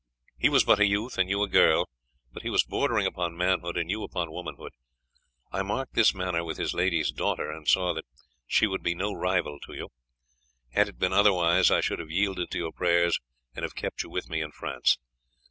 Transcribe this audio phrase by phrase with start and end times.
[0.39, 1.87] He was but a youth and you a girl,
[2.33, 4.71] but he was bordering upon manhood and you upon womanhood.
[5.51, 8.05] I marked his manner with his lady's daughter and saw that
[8.47, 9.89] she would be no rival to you.
[10.71, 13.19] Had it been otherwise I should have yielded to your prayers,
[13.55, 14.97] and have kept you with me in France.